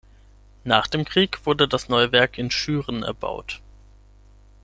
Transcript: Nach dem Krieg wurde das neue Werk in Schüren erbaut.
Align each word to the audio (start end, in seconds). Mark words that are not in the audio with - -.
Nach 0.63 0.87
dem 0.87 1.05
Krieg 1.05 1.45
wurde 1.45 1.67
das 1.67 1.87
neue 1.87 2.11
Werk 2.11 2.39
in 2.39 2.49
Schüren 2.49 3.03
erbaut. 3.03 3.61